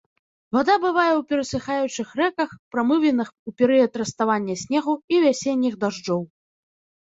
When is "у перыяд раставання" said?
3.53-4.55